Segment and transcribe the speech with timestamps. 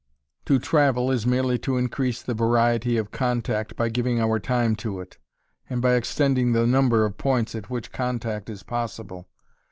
[0.45, 4.99] To travel is merely to increase the variety of contact by giving our time to
[4.99, 5.19] it,
[5.69, 9.29] and by extending the number of points at which contact is possible.